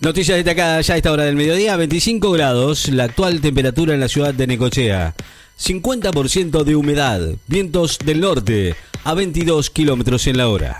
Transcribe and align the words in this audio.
Noticias 0.00 0.38
destacadas 0.38 0.86
ya 0.86 0.94
a 0.94 0.96
esta 0.96 1.12
hora 1.12 1.24
del 1.24 1.36
mediodía, 1.36 1.76
25 1.76 2.30
grados, 2.30 2.88
la 2.88 3.04
actual 3.04 3.42
temperatura 3.42 3.92
en 3.92 4.00
la 4.00 4.08
ciudad 4.08 4.32
de 4.32 4.46
Necochea. 4.46 5.14
50% 5.60 6.64
de 6.64 6.74
humedad, 6.74 7.20
vientos 7.46 7.98
del 7.98 8.20
norte 8.20 8.74
a 9.04 9.12
22 9.12 9.68
kilómetros 9.68 10.26
en 10.26 10.38
la 10.38 10.48
hora. 10.48 10.78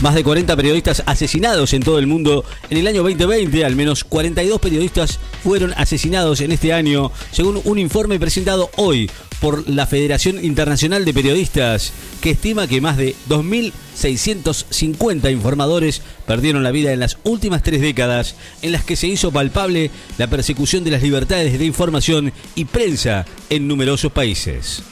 Más 0.00 0.14
de 0.14 0.22
40 0.22 0.54
periodistas 0.54 1.02
asesinados 1.04 1.72
en 1.72 1.82
todo 1.82 1.98
el 1.98 2.06
mundo 2.06 2.44
en 2.70 2.78
el 2.78 2.86
año 2.86 3.02
2020. 3.02 3.64
Al 3.64 3.74
menos 3.74 4.04
42 4.04 4.60
periodistas 4.60 5.18
fueron 5.42 5.74
asesinados 5.76 6.40
en 6.40 6.52
este 6.52 6.72
año, 6.72 7.10
según 7.32 7.60
un 7.64 7.78
informe 7.78 8.18
presentado 8.18 8.70
hoy 8.76 9.10
por 9.40 9.68
la 9.68 9.86
Federación 9.86 10.44
Internacional 10.44 11.04
de 11.04 11.14
Periodistas, 11.14 11.92
que 12.20 12.30
estima 12.30 12.66
que 12.66 12.80
más 12.80 12.96
de 12.96 13.14
2.650 13.28 15.32
informadores 15.32 16.02
perdieron 16.26 16.62
la 16.62 16.70
vida 16.70 16.92
en 16.92 17.00
las 17.00 17.18
últimas 17.24 17.62
tres 17.62 17.80
décadas, 17.80 18.34
en 18.62 18.72
las 18.72 18.84
que 18.84 18.96
se 18.96 19.06
hizo 19.06 19.32
palpable 19.32 19.90
la 20.18 20.28
persecución 20.28 20.84
de 20.84 20.90
las 20.90 21.02
libertades 21.02 21.58
de 21.58 21.64
información 21.64 22.32
y 22.54 22.66
prensa 22.66 23.24
en 23.48 23.66
numerosos 23.66 24.12
países. 24.12 24.82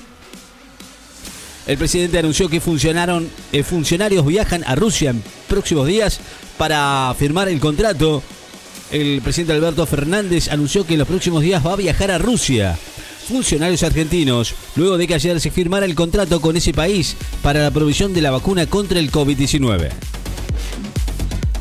El 1.66 1.76
presidente 1.76 2.18
anunció 2.18 2.48
que 2.48 2.62
funcionaron, 2.62 3.28
eh, 3.52 3.62
funcionarios 3.62 4.24
viajan 4.24 4.64
a 4.66 4.74
Rusia 4.74 5.10
en 5.10 5.22
próximos 5.48 5.86
días 5.86 6.18
para 6.56 7.14
firmar 7.18 7.48
el 7.48 7.60
contrato. 7.60 8.22
El 8.90 9.20
presidente 9.20 9.52
Alberto 9.52 9.84
Fernández 9.84 10.48
anunció 10.48 10.86
que 10.86 10.94
en 10.94 11.00
los 11.00 11.08
próximos 11.08 11.42
días 11.42 11.64
va 11.64 11.74
a 11.74 11.76
viajar 11.76 12.10
a 12.10 12.18
Rusia. 12.18 12.78
Funcionarios 13.28 13.82
argentinos, 13.82 14.54
luego 14.76 14.96
de 14.96 15.06
que 15.06 15.14
ayer 15.14 15.38
se 15.40 15.50
firmara 15.50 15.84
el 15.84 15.94
contrato 15.94 16.40
con 16.40 16.56
ese 16.56 16.72
país 16.72 17.14
para 17.42 17.62
la 17.62 17.70
provisión 17.70 18.14
de 18.14 18.22
la 18.22 18.30
vacuna 18.30 18.64
contra 18.66 18.98
el 18.98 19.12
COVID-19. 19.12 19.90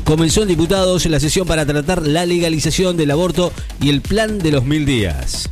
Comenzó 0.04 0.40
en 0.40 0.48
diputados 0.48 1.04
la 1.04 1.20
sesión 1.20 1.46
para 1.46 1.66
tratar 1.66 2.06
la 2.06 2.24
legalización 2.24 2.96
del 2.96 3.10
aborto 3.10 3.52
y 3.82 3.90
el 3.90 4.00
plan 4.00 4.38
de 4.38 4.52
los 4.52 4.64
mil 4.64 4.86
días. 4.86 5.50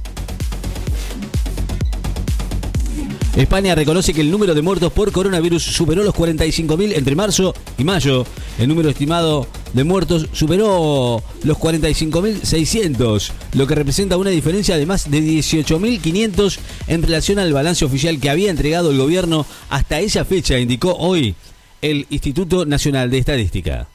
España 3.36 3.74
reconoce 3.74 4.14
que 4.14 4.22
el 4.22 4.30
número 4.30 4.54
de 4.54 4.62
muertos 4.62 4.90
por 4.94 5.12
coronavirus 5.12 5.62
superó 5.62 6.02
los 6.02 6.14
45.000 6.14 6.96
entre 6.96 7.14
marzo 7.14 7.54
y 7.76 7.84
mayo. 7.84 8.24
El 8.58 8.66
número 8.66 8.88
estimado 8.88 9.46
de 9.74 9.84
muertos 9.84 10.26
superó 10.32 11.22
los 11.44 11.58
45.600, 11.58 13.32
lo 13.52 13.66
que 13.66 13.74
representa 13.74 14.16
una 14.16 14.30
diferencia 14.30 14.78
de 14.78 14.86
más 14.86 15.10
de 15.10 15.20
18.500 15.20 16.58
en 16.86 17.02
relación 17.02 17.38
al 17.38 17.52
balance 17.52 17.84
oficial 17.84 18.18
que 18.20 18.30
había 18.30 18.50
entregado 18.50 18.90
el 18.90 18.96
gobierno 18.96 19.44
hasta 19.68 20.00
esa 20.00 20.24
fecha, 20.24 20.58
indicó 20.58 20.96
hoy 20.96 21.34
el 21.82 22.06
Instituto 22.08 22.64
Nacional 22.64 23.10
de 23.10 23.18
Estadística. 23.18 23.86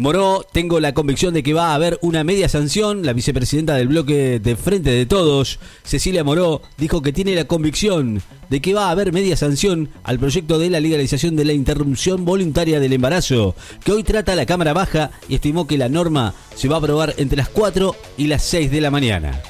Moró, 0.00 0.46
tengo 0.50 0.80
la 0.80 0.94
convicción 0.94 1.34
de 1.34 1.42
que 1.42 1.52
va 1.52 1.72
a 1.72 1.74
haber 1.74 1.98
una 2.00 2.24
media 2.24 2.48
sanción. 2.48 3.04
La 3.04 3.12
vicepresidenta 3.12 3.74
del 3.74 3.88
bloque 3.88 4.40
de 4.40 4.56
Frente 4.56 4.88
de 4.88 5.04
Todos, 5.04 5.58
Cecilia 5.84 6.24
Moró, 6.24 6.62
dijo 6.78 7.02
que 7.02 7.12
tiene 7.12 7.34
la 7.34 7.44
convicción 7.44 8.22
de 8.48 8.62
que 8.62 8.72
va 8.72 8.86
a 8.86 8.92
haber 8.92 9.12
media 9.12 9.36
sanción 9.36 9.90
al 10.02 10.18
proyecto 10.18 10.58
de 10.58 10.70
la 10.70 10.80
legalización 10.80 11.36
de 11.36 11.44
la 11.44 11.52
interrupción 11.52 12.24
voluntaria 12.24 12.80
del 12.80 12.94
embarazo, 12.94 13.54
que 13.84 13.92
hoy 13.92 14.02
trata 14.02 14.34
la 14.34 14.46
Cámara 14.46 14.72
Baja 14.72 15.10
y 15.28 15.34
estimó 15.34 15.66
que 15.66 15.76
la 15.76 15.90
norma 15.90 16.32
se 16.54 16.66
va 16.66 16.76
a 16.76 16.78
aprobar 16.78 17.12
entre 17.18 17.36
las 17.36 17.50
4 17.50 17.94
y 18.16 18.28
las 18.28 18.42
6 18.44 18.70
de 18.70 18.80
la 18.80 18.90
mañana. 18.90 19.42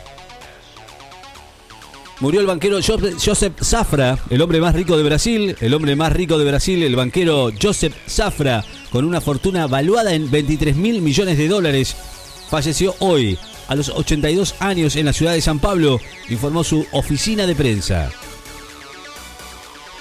Murió 2.19 2.41
el 2.41 2.48
banquero 2.48 2.81
Joseph 2.83 3.55
Zafra, 3.62 4.19
el 4.28 4.43
hombre 4.43 4.61
más 4.61 4.75
rico 4.75 4.97
de 4.97 5.05
Brasil, 5.05 5.55
el 5.61 5.75
hombre 5.75 5.95
más 5.95 6.12
rico 6.12 6.39
de 6.39 6.45
Brasil, 6.45 6.83
el 6.83 6.97
banquero 6.97 7.51
Joseph 7.62 7.95
Zafra 8.09 8.65
con 8.91 9.05
una 9.05 9.21
fortuna 9.21 9.67
valuada 9.67 10.15
en 10.15 10.31
23 10.31 10.77
mil 10.77 11.01
millones 11.01 11.39
de 11.39 11.49
dólares. 11.49 11.97
Falleció 12.49 12.95
hoy, 12.99 13.39
a 13.69 13.75
los 13.77 13.89
82 13.89 14.56
años, 14.59 14.97
en 14.97 15.06
la 15.06 15.12
ciudad 15.12 15.33
de 15.33 15.41
San 15.41 15.61
Pablo, 15.61 16.01
informó 16.28 16.65
su 16.65 16.84
oficina 16.93 17.47
de 17.47 17.55
prensa. 17.55 18.11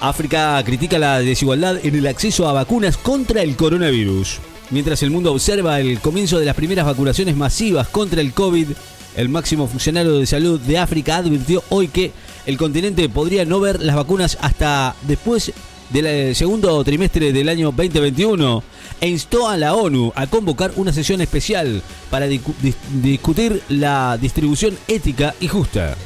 África 0.00 0.62
critica 0.64 0.98
la 0.98 1.20
desigualdad 1.20 1.78
en 1.84 1.94
el 1.94 2.06
acceso 2.06 2.48
a 2.48 2.52
vacunas 2.52 2.96
contra 2.96 3.42
el 3.42 3.54
coronavirus. 3.54 4.38
Mientras 4.70 5.02
el 5.02 5.10
mundo 5.10 5.32
observa 5.32 5.78
el 5.80 6.00
comienzo 6.00 6.38
de 6.38 6.46
las 6.46 6.56
primeras 6.56 6.86
vacunaciones 6.86 7.36
masivas 7.36 7.88
contra 7.88 8.20
el 8.20 8.32
COVID, 8.32 8.68
el 9.16 9.28
máximo 9.28 9.66
funcionario 9.66 10.18
de 10.18 10.26
salud 10.26 10.58
de 10.60 10.78
África 10.78 11.16
advirtió 11.16 11.62
hoy 11.68 11.88
que 11.88 12.12
el 12.46 12.56
continente 12.56 13.08
podría 13.08 13.44
no 13.44 13.60
ver 13.60 13.80
las 13.80 13.96
vacunas 13.96 14.38
hasta 14.40 14.94
después 15.02 15.52
del 15.90 16.34
segundo 16.34 16.82
trimestre 16.84 17.32
del 17.32 17.48
año 17.48 17.72
2021 17.72 18.62
e 19.00 19.08
instó 19.08 19.48
a 19.48 19.56
la 19.56 19.74
ONU 19.74 20.12
a 20.14 20.26
convocar 20.26 20.72
una 20.76 20.92
sesión 20.92 21.20
especial 21.20 21.82
para 22.10 22.26
discutir 22.26 23.62
la 23.68 24.16
distribución 24.20 24.76
ética 24.88 25.34
y 25.40 25.48
justa. 25.48 25.96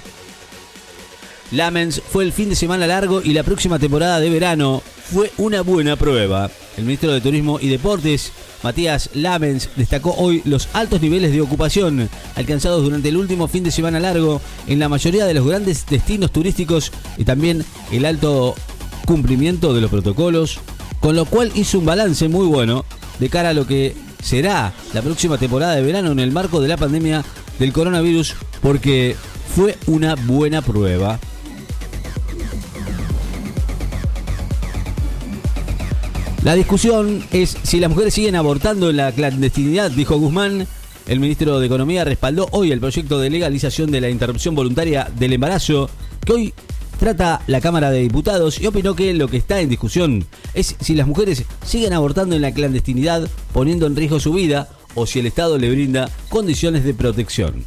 Lamens 1.50 2.00
fue 2.00 2.24
el 2.24 2.32
fin 2.32 2.48
de 2.48 2.56
semana 2.56 2.86
largo 2.86 3.22
y 3.22 3.32
la 3.32 3.42
próxima 3.42 3.78
temporada 3.78 4.18
de 4.18 4.30
verano 4.30 4.82
fue 5.12 5.30
una 5.36 5.60
buena 5.60 5.96
prueba. 5.96 6.50
El 6.76 6.84
ministro 6.84 7.12
de 7.12 7.20
Turismo 7.20 7.60
y 7.60 7.68
Deportes, 7.68 8.32
Matías 8.62 9.10
Lamens, 9.14 9.68
destacó 9.76 10.14
hoy 10.16 10.42
los 10.44 10.68
altos 10.72 11.00
niveles 11.00 11.32
de 11.32 11.40
ocupación 11.40 12.08
alcanzados 12.34 12.82
durante 12.82 13.10
el 13.10 13.16
último 13.16 13.46
fin 13.46 13.62
de 13.62 13.70
semana 13.70 14.00
largo 14.00 14.40
en 14.66 14.78
la 14.80 14.88
mayoría 14.88 15.26
de 15.26 15.34
los 15.34 15.46
grandes 15.46 15.86
destinos 15.86 16.32
turísticos 16.32 16.90
y 17.16 17.24
también 17.24 17.64
el 17.92 18.04
alto 18.06 18.56
cumplimiento 19.04 19.74
de 19.74 19.80
los 19.80 19.90
protocolos, 19.90 20.58
con 21.00 21.16
lo 21.16 21.24
cual 21.24 21.52
hizo 21.54 21.78
un 21.78 21.86
balance 21.86 22.28
muy 22.28 22.46
bueno 22.46 22.84
de 23.18 23.28
cara 23.28 23.50
a 23.50 23.54
lo 23.54 23.66
que 23.66 23.94
será 24.22 24.72
la 24.92 25.02
próxima 25.02 25.38
temporada 25.38 25.74
de 25.74 25.82
verano 25.82 26.12
en 26.12 26.18
el 26.18 26.32
marco 26.32 26.60
de 26.60 26.68
la 26.68 26.76
pandemia 26.76 27.24
del 27.58 27.72
coronavirus, 27.72 28.34
porque 28.62 29.16
fue 29.54 29.76
una 29.86 30.14
buena 30.14 30.62
prueba. 30.62 31.18
La 36.42 36.54
discusión 36.54 37.24
es 37.32 37.56
si 37.62 37.80
las 37.80 37.88
mujeres 37.88 38.12
siguen 38.12 38.36
abortando 38.36 38.90
en 38.90 38.98
la 38.98 39.12
clandestinidad, 39.12 39.90
dijo 39.90 40.18
Guzmán. 40.18 40.66
El 41.06 41.20
ministro 41.20 41.58
de 41.58 41.66
Economía 41.66 42.04
respaldó 42.04 42.48
hoy 42.50 42.70
el 42.70 42.80
proyecto 42.80 43.18
de 43.18 43.30
legalización 43.30 43.90
de 43.90 44.00
la 44.00 44.10
interrupción 44.10 44.54
voluntaria 44.54 45.10
del 45.18 45.34
embarazo, 45.34 45.88
que 46.24 46.32
hoy 46.32 46.54
trata 47.04 47.42
la 47.48 47.60
Cámara 47.60 47.90
de 47.90 48.00
Diputados 48.00 48.58
y 48.58 48.66
opinó 48.66 48.96
que 48.96 49.12
lo 49.12 49.28
que 49.28 49.36
está 49.36 49.60
en 49.60 49.68
discusión 49.68 50.24
es 50.54 50.74
si 50.80 50.94
las 50.94 51.06
mujeres 51.06 51.44
siguen 51.62 51.92
abortando 51.92 52.34
en 52.34 52.40
la 52.40 52.54
clandestinidad 52.54 53.28
poniendo 53.52 53.86
en 53.86 53.94
riesgo 53.94 54.20
su 54.20 54.32
vida 54.32 54.70
o 54.94 55.04
si 55.04 55.18
el 55.18 55.26
Estado 55.26 55.58
le 55.58 55.70
brinda 55.70 56.08
condiciones 56.30 56.82
de 56.82 56.94
protección. 56.94 57.66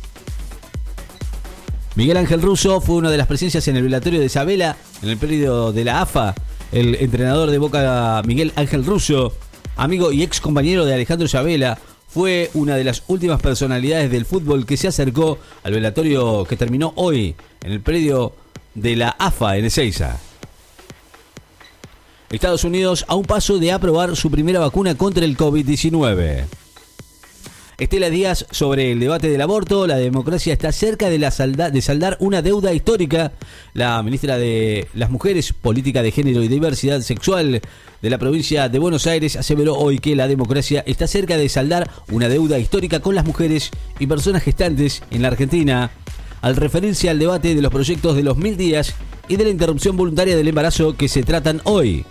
Miguel 1.94 2.18
Ángel 2.18 2.42
Russo 2.42 2.82
fue 2.82 2.96
una 2.96 3.12
de 3.12 3.18
las 3.18 3.28
presencias 3.28 3.68
en 3.68 3.76
el 3.76 3.84
velatorio 3.84 4.20
de 4.20 4.26
Isabela 4.26 4.76
en 5.04 5.10
el 5.10 5.18
periodo 5.18 5.72
de 5.72 5.84
la 5.84 6.02
AFA. 6.02 6.34
El 6.72 6.96
entrenador 6.96 7.52
de 7.52 7.60
Boca, 7.60 8.24
Miguel 8.26 8.54
Ángel 8.56 8.84
Russo, 8.86 9.34
amigo 9.76 10.12
y 10.12 10.24
ex 10.24 10.42
compañero 10.42 10.84
de 10.84 10.96
Alejandro 10.96 11.28
Isabela, 11.28 11.78
fue 12.08 12.50
una 12.56 12.76
de 12.76 12.84
las 12.84 13.04
últimas 13.06 13.40
personalidades 13.40 14.10
del 14.10 14.26
fútbol 14.26 14.66
que 14.66 14.78
se 14.78 14.88
acercó 14.88 15.38
al 15.62 15.74
velatorio 15.74 16.44
que 16.46 16.56
terminó 16.56 16.94
hoy 16.96 17.36
en 17.62 17.72
el 17.72 17.82
predio 17.82 18.34
de 18.78 18.96
la 18.96 19.10
AFA 19.10 19.58
en 19.58 19.66
Ezeiza. 19.66 20.20
Estados 22.30 22.64
Unidos 22.64 23.06
a 23.08 23.16
un 23.16 23.26
paso 23.26 23.58
de 23.58 23.72
aprobar 23.72 24.16
su 24.16 24.30
primera 24.30 24.60
vacuna 24.60 24.96
contra 24.96 25.26
el 25.26 25.36
COVID-19. 25.36 26.46
Estela 27.80 28.10
Díaz 28.10 28.46
sobre 28.52 28.92
el 28.92 29.00
debate 29.00 29.30
del 29.30 29.42
aborto. 29.42 29.88
La 29.88 29.98
democracia 29.98 30.54
está 30.54 30.72
cerca 30.72 31.10
de, 31.10 31.18
la 31.18 31.30
de 31.30 31.82
saldar 31.82 32.18
una 32.20 32.42
deuda 32.42 32.74
histórica. 32.74 33.32
La 33.74 34.02
ministra 34.04 34.38
de 34.38 34.88
las 34.94 35.10
Mujeres, 35.10 35.54
Política 35.54 36.04
de 36.04 36.12
Género 36.12 36.44
y 36.44 36.48
Diversidad 36.48 37.02
Sexual 37.02 37.62
de 38.02 38.10
la 38.10 38.18
provincia 38.18 38.70
de 38.70 38.80
Buenos 38.80 39.08
Aires 39.08 39.36
aseveró 39.36 39.76
hoy 39.76 40.00
que 40.00 40.16
la 40.16 40.28
democracia 40.28 40.84
está 40.86 41.08
cerca 41.08 41.38
de 41.38 41.50
saldar 41.50 41.90
una 42.12 42.30
deuda 42.30 42.60
histórica 42.60 43.00
con 43.00 43.16
las 43.16 43.26
mujeres 43.26 43.72
y 44.00 44.08
personas 44.08 44.44
gestantes 44.44 45.02
en 45.10 45.22
la 45.24 45.30
Argentina 45.30 45.92
al 46.42 46.56
referirse 46.56 47.10
al 47.10 47.20
debate 47.20 47.56
de 47.56 47.62
los 47.62 47.72
proyectos 47.72 48.16
de 48.16 48.24
los 48.24 48.38
mil 48.38 48.58
días 48.58 48.94
y 49.28 49.36
de 49.36 49.44
la 49.44 49.50
interrupción 49.50 49.98
voluntaria 49.98 50.36
del 50.36 50.48
embarazo 50.48 50.96
que 50.96 51.08
se 51.08 51.24
tratan 51.24 51.62
hoy. 51.64 52.06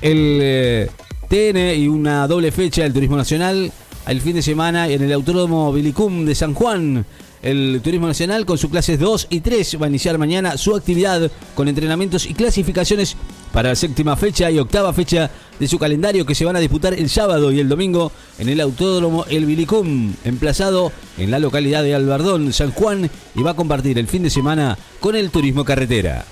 El 0.00 0.38
eh, 0.40 0.90
TN 1.28 1.80
y 1.80 1.88
una 1.88 2.26
doble 2.26 2.52
fecha 2.52 2.82
del 2.82 2.92
Turismo 2.92 3.16
Nacional 3.16 3.72
el 4.06 4.20
fin 4.20 4.34
de 4.34 4.42
semana 4.42 4.88
en 4.88 5.02
el 5.02 5.12
Autódromo 5.12 5.72
Vilicum 5.72 6.24
de 6.24 6.34
San 6.34 6.54
Juan. 6.54 7.04
El 7.42 7.80
Turismo 7.82 8.06
Nacional 8.06 8.44
con 8.44 8.58
sus 8.58 8.70
clases 8.70 8.98
2 8.98 9.28
y 9.30 9.40
3 9.40 9.78
va 9.80 9.86
a 9.86 9.88
iniciar 9.88 10.18
mañana 10.18 10.56
su 10.58 10.74
actividad 10.74 11.30
con 11.54 11.68
entrenamientos 11.68 12.26
y 12.26 12.34
clasificaciones 12.34 13.16
para 13.52 13.70
la 13.70 13.74
séptima 13.74 14.16
fecha 14.16 14.50
y 14.50 14.58
octava 14.58 14.92
fecha 14.92 15.30
de 15.58 15.68
su 15.68 15.78
calendario 15.78 16.24
que 16.24 16.34
se 16.34 16.44
van 16.44 16.56
a 16.56 16.60
disputar 16.60 16.94
el 16.94 17.08
sábado 17.10 17.52
y 17.52 17.60
el 17.60 17.68
domingo 17.68 18.12
en 18.38 18.48
el 18.48 18.60
Autódromo 18.60 19.24
El 19.28 19.46
Vilicum, 19.46 20.14
emplazado 20.24 20.92
en 21.18 21.30
la 21.30 21.38
localidad 21.38 21.82
de 21.82 21.94
Albardón, 21.94 22.52
San 22.52 22.72
Juan, 22.72 23.10
y 23.34 23.42
va 23.42 23.52
a 23.52 23.56
compartir 23.56 23.98
el 23.98 24.06
fin 24.06 24.22
de 24.22 24.30
semana 24.30 24.78
con 25.00 25.16
el 25.16 25.30
turismo 25.30 25.64
carretera. 25.64 26.24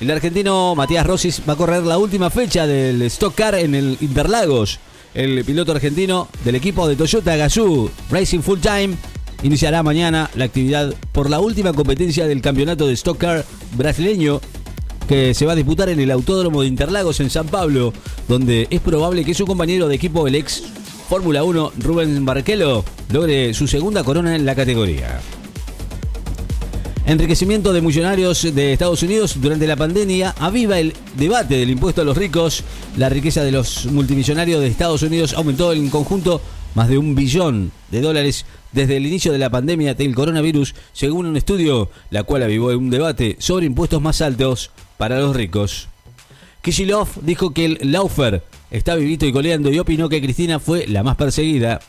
El 0.00 0.10
argentino 0.10 0.74
Matías 0.74 1.06
Rosis 1.06 1.42
va 1.48 1.52
a 1.52 1.56
correr 1.56 1.84
la 1.84 1.96
última 1.96 2.28
fecha 2.28 2.66
del 2.66 3.00
Stock 3.02 3.36
Car 3.36 3.54
en 3.54 3.74
el 3.76 3.96
Interlagos. 4.00 4.80
El 5.14 5.44
piloto 5.44 5.70
argentino 5.70 6.28
del 6.44 6.56
equipo 6.56 6.88
de 6.88 6.96
Toyota 6.96 7.36
Gazoo 7.36 7.88
Racing 8.10 8.40
Full 8.40 8.58
Time 8.58 8.96
iniciará 9.44 9.82
mañana 9.82 10.30
la 10.34 10.46
actividad 10.46 10.92
por 11.12 11.30
la 11.30 11.38
última 11.38 11.72
competencia 11.72 12.26
del 12.26 12.42
campeonato 12.42 12.86
de 12.86 12.94
Stock 12.94 13.18
Car 13.18 13.44
brasileño 13.76 14.40
que 15.08 15.34
se 15.34 15.46
va 15.46 15.52
a 15.52 15.56
disputar 15.56 15.88
en 15.88 16.00
el 16.00 16.10
Autódromo 16.10 16.62
de 16.62 16.68
Interlagos 16.68 17.20
en 17.20 17.30
San 17.30 17.46
Pablo, 17.46 17.92
donde 18.28 18.66
es 18.70 18.80
probable 18.80 19.24
que 19.24 19.34
su 19.34 19.46
compañero 19.46 19.88
de 19.88 19.96
equipo, 19.96 20.26
el 20.26 20.34
ex 20.34 20.62
Fórmula 21.08 21.44
1, 21.44 21.72
Rubén 21.78 22.24
Barrichello, 22.24 22.84
logre 23.10 23.52
su 23.54 23.66
segunda 23.66 24.02
corona 24.02 24.34
en 24.34 24.46
la 24.46 24.54
categoría. 24.54 25.20
Enriquecimiento 27.04 27.72
de 27.72 27.82
millonarios 27.82 28.42
de 28.54 28.72
Estados 28.72 29.02
Unidos 29.02 29.36
durante 29.40 29.66
la 29.66 29.76
pandemia 29.76 30.34
aviva 30.38 30.78
el 30.78 30.94
debate 31.16 31.56
del 31.56 31.70
impuesto 31.70 32.02
a 32.02 32.04
los 32.04 32.16
ricos. 32.16 32.62
La 32.96 33.08
riqueza 33.08 33.42
de 33.42 33.50
los 33.50 33.86
multimillonarios 33.86 34.60
de 34.60 34.68
Estados 34.68 35.02
Unidos 35.02 35.34
aumentó 35.34 35.72
en 35.72 35.90
conjunto 35.90 36.40
más 36.74 36.88
de 36.88 36.98
un 36.98 37.14
billón 37.14 37.72
de 37.90 38.00
dólares 38.00 38.46
desde 38.72 38.96
el 38.96 39.06
inicio 39.06 39.32
de 39.32 39.38
la 39.38 39.50
pandemia 39.50 39.94
del 39.94 40.14
coronavirus, 40.14 40.74
según 40.92 41.26
un 41.26 41.36
estudio, 41.36 41.90
la 42.10 42.22
cual 42.22 42.42
avivó 42.42 42.68
un 42.68 42.90
debate 42.90 43.36
sobre 43.38 43.66
impuestos 43.66 44.00
más 44.00 44.20
altos 44.20 44.70
para 44.96 45.18
los 45.18 45.36
ricos. 45.36 45.88
Kishilov 46.62 47.08
dijo 47.22 47.52
que 47.52 47.64
el 47.64 47.92
Laufer 47.92 48.42
está 48.70 48.94
vivito 48.94 49.26
y 49.26 49.32
coleando 49.32 49.70
y 49.70 49.78
opinó 49.78 50.08
que 50.08 50.22
Cristina 50.22 50.60
fue 50.60 50.86
la 50.86 51.02
más 51.02 51.16
perseguida. 51.16 51.80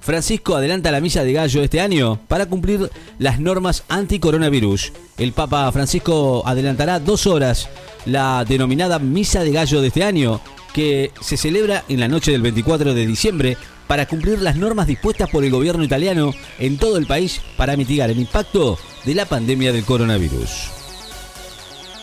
Francisco 0.00 0.54
adelanta 0.54 0.92
la 0.92 1.00
misa 1.00 1.24
de 1.24 1.32
gallo 1.32 1.62
este 1.62 1.80
año 1.80 2.20
para 2.28 2.46
cumplir 2.46 2.90
las 3.18 3.40
normas 3.40 3.82
anti-coronavirus. 3.88 4.92
El 5.18 5.32
Papa 5.32 5.70
Francisco 5.72 6.44
adelantará 6.46 7.00
dos 7.00 7.26
horas 7.26 7.68
la 8.04 8.44
denominada 8.44 9.00
misa 9.00 9.40
de 9.40 9.50
gallo 9.50 9.80
de 9.80 9.88
este 9.88 10.04
año, 10.04 10.40
que 10.76 11.10
se 11.22 11.38
celebra 11.38 11.84
en 11.88 12.00
la 12.00 12.06
noche 12.06 12.32
del 12.32 12.42
24 12.42 12.92
de 12.92 13.06
diciembre 13.06 13.56
para 13.86 14.04
cumplir 14.04 14.42
las 14.42 14.56
normas 14.56 14.86
dispuestas 14.86 15.30
por 15.30 15.42
el 15.42 15.50
gobierno 15.50 15.82
italiano 15.82 16.34
en 16.58 16.76
todo 16.76 16.98
el 16.98 17.06
país 17.06 17.40
para 17.56 17.78
mitigar 17.78 18.10
el 18.10 18.18
impacto 18.18 18.78
de 19.06 19.14
la 19.14 19.24
pandemia 19.24 19.72
del 19.72 19.86
coronavirus. 19.86 20.68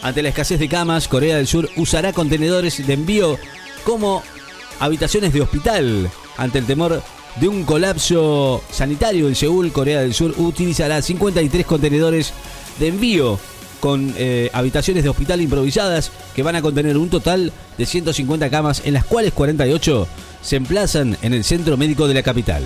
Ante 0.02 0.24
la 0.24 0.30
escasez 0.30 0.60
de 0.60 0.68
camas, 0.68 1.08
Corea 1.08 1.38
del 1.38 1.46
Sur 1.46 1.70
usará 1.76 2.14
contenedores 2.14 2.88
de 2.88 2.94
envío 2.94 3.38
como 3.84 4.24
habitaciones 4.80 5.34
de 5.34 5.42
hospital. 5.42 6.10
Ante 6.38 6.58
el 6.58 6.66
temor 6.66 7.04
de 7.40 7.48
un 7.48 7.66
colapso 7.66 8.64
sanitario 8.72 9.28
en 9.28 9.36
Seúl, 9.36 9.72
Corea 9.72 10.02
del 10.02 10.16
Sur 10.16 10.34
utilizará 10.36 11.00
53 11.00 11.64
contenedores 11.68 12.34
de 12.80 12.88
envío 12.88 13.40
con 13.84 14.14
eh, 14.18 14.50
habitaciones 14.54 15.04
de 15.04 15.10
hospital 15.10 15.42
improvisadas 15.42 16.10
que 16.34 16.42
van 16.42 16.56
a 16.56 16.62
contener 16.62 16.96
un 16.96 17.10
total 17.10 17.52
de 17.78 17.86
150 17.86 18.50
camas, 18.50 18.82
en 18.86 18.94
las 18.94 19.04
cuales 19.04 19.34
48 19.34 20.08
se 20.42 20.56
emplazan 20.56 21.18
en 21.22 21.34
el 21.34 21.44
centro 21.44 21.76
médico 21.76 22.08
de 22.08 22.14
la 22.14 22.24
capital. 22.24 22.64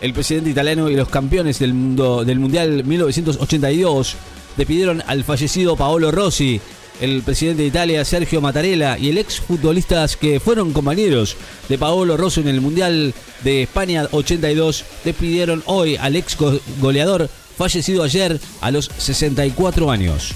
El 0.00 0.12
presidente 0.12 0.50
italiano 0.50 0.88
y 0.88 0.94
los 0.94 1.08
campeones 1.08 1.58
del, 1.58 1.74
mundo, 1.74 2.24
del 2.24 2.38
Mundial 2.38 2.84
1982 2.84 4.14
despidieron 4.56 5.02
al 5.08 5.24
fallecido 5.24 5.74
Paolo 5.74 6.12
Rossi, 6.12 6.60
el 7.00 7.22
presidente 7.22 7.62
de 7.62 7.68
Italia 7.68 8.04
Sergio 8.04 8.40
Mattarella 8.40 8.96
y 8.96 9.08
el 9.08 9.18
ex 9.18 9.40
futbolistas 9.40 10.16
que 10.16 10.38
fueron 10.38 10.72
compañeros 10.72 11.36
de 11.68 11.78
Paolo 11.78 12.16
Rossi 12.16 12.42
en 12.42 12.48
el 12.48 12.60
Mundial 12.60 13.12
de 13.42 13.62
España 13.64 14.06
82 14.12 14.84
despidieron 15.04 15.64
hoy 15.66 15.96
al 15.96 16.14
ex 16.14 16.36
goleador 16.80 17.28
fallecido 17.58 18.02
ayer 18.02 18.40
a 18.60 18.70
los 18.70 18.90
64 18.96 19.90
años. 19.90 20.32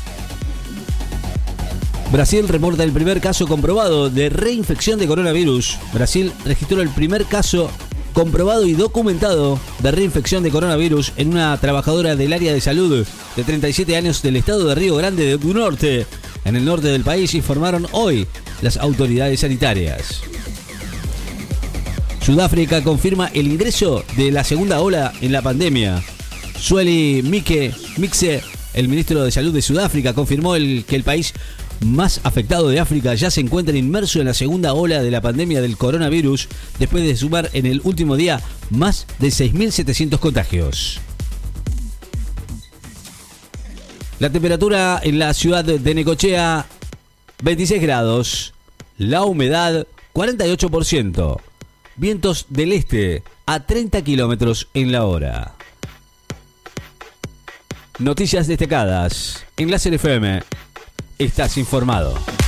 Brasil 2.12 2.46
reporta 2.46 2.84
el 2.84 2.92
primer 2.92 3.22
caso 3.22 3.46
comprobado 3.46 4.10
de 4.10 4.28
reinfección 4.28 4.98
de 4.98 5.06
coronavirus. 5.06 5.78
Brasil 5.94 6.30
registró 6.44 6.82
el 6.82 6.90
primer 6.90 7.24
caso 7.24 7.70
comprobado 8.12 8.66
y 8.66 8.74
documentado 8.74 9.58
de 9.78 9.90
reinfección 9.92 10.42
de 10.42 10.50
coronavirus 10.50 11.14
en 11.16 11.28
una 11.28 11.56
trabajadora 11.56 12.14
del 12.14 12.34
área 12.34 12.52
de 12.52 12.60
salud 12.60 13.06
de 13.36 13.44
37 13.44 13.96
años 13.96 14.20
del 14.20 14.36
estado 14.36 14.68
de 14.68 14.74
Río 14.74 14.96
Grande 14.96 15.38
do 15.38 15.54
Norte, 15.54 16.06
en 16.44 16.56
el 16.56 16.64
norte 16.64 16.88
del 16.88 17.02
país, 17.04 17.34
informaron 17.34 17.86
hoy 17.92 18.26
las 18.60 18.76
autoridades 18.76 19.40
sanitarias. 19.40 20.20
Sudáfrica 22.20 22.82
confirma 22.82 23.28
el 23.28 23.46
ingreso 23.46 24.04
de 24.16 24.30
la 24.30 24.44
segunda 24.44 24.80
ola 24.80 25.12
en 25.20 25.32
la 25.32 25.42
pandemia. 25.42 26.02
Sueli 26.62 27.22
Mike 27.24 27.74
Mixe, 27.96 28.40
el 28.72 28.86
ministro 28.86 29.24
de 29.24 29.32
Salud 29.32 29.52
de 29.52 29.60
Sudáfrica, 29.60 30.14
confirmó 30.14 30.54
el, 30.54 30.84
que 30.86 30.94
el 30.94 31.02
país 31.02 31.34
más 31.80 32.20
afectado 32.22 32.68
de 32.68 32.78
África 32.78 33.16
ya 33.16 33.32
se 33.32 33.40
encuentra 33.40 33.76
inmerso 33.76 34.20
en 34.20 34.26
la 34.26 34.32
segunda 34.32 34.72
ola 34.72 35.02
de 35.02 35.10
la 35.10 35.20
pandemia 35.20 35.60
del 35.60 35.76
coronavirus 35.76 36.46
después 36.78 37.02
de 37.02 37.16
sumar 37.16 37.50
en 37.52 37.66
el 37.66 37.80
último 37.82 38.14
día 38.14 38.40
más 38.70 39.08
de 39.18 39.28
6.700 39.30 40.20
contagios. 40.20 41.00
La 44.20 44.30
temperatura 44.30 45.00
en 45.02 45.18
la 45.18 45.34
ciudad 45.34 45.64
de 45.64 45.94
Necochea 45.96 46.64
26 47.42 47.82
grados, 47.82 48.54
la 48.98 49.24
humedad 49.24 49.88
48%, 50.14 51.40
vientos 51.96 52.46
del 52.50 52.72
este 52.72 53.24
a 53.46 53.66
30 53.66 54.04
kilómetros 54.04 54.68
en 54.74 54.92
la 54.92 55.06
hora. 55.06 55.56
Noticias 57.98 58.46
destacadas 58.46 59.44
en 59.56 59.70
la 59.70 59.76
FM 59.76 60.42
Estás 61.18 61.58
informado. 61.58 62.41